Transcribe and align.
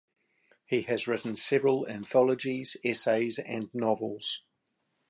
He 0.65 0.81
has 0.81 1.07
written 1.07 1.35
several 1.35 1.87
anthologies, 1.87 2.75
essays, 2.83 3.37
and 3.37 3.69
novels. 3.71 4.41